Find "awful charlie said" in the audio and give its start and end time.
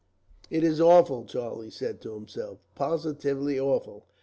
0.81-2.01